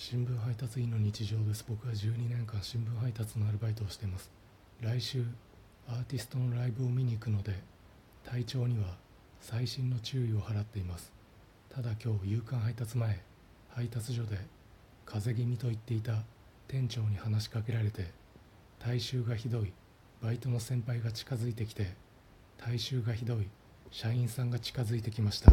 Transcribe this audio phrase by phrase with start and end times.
[0.00, 1.64] 新聞配達員の日常です。
[1.68, 4.30] 僕は12年間新聞配達のアルバイトをしています。
[4.80, 5.24] 来週
[5.88, 7.52] アーティストのライブを見に行くので
[8.24, 8.94] 体調には
[9.40, 11.12] 細心の注意を払っています。
[11.68, 13.20] ただ今日夕刊配達前
[13.70, 14.38] 配達所で
[15.04, 16.22] 風邪気味と言っていた
[16.68, 18.06] 店長に話しかけられて
[18.78, 19.72] 体臭がひどい
[20.22, 21.92] バイトの先輩が近づいてきて
[22.56, 23.48] 体臭がひどい
[23.90, 25.50] 社員さんが近づいてきました。